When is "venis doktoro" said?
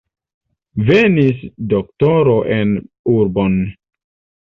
0.87-2.37